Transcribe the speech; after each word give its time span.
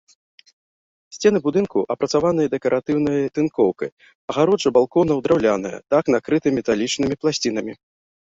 Сцены 1.15 1.39
будынку 1.47 1.77
апрацаваныя 1.93 2.51
дэкаратыўнай 2.53 3.19
тынкоўкай, 3.35 3.89
агароджа 4.33 4.69
балконаў 4.79 5.17
драўляная, 5.27 5.75
дах 5.95 6.03
накрыты 6.15 6.47
металічнымі 6.59 7.15
пласцінамі. 7.27 7.73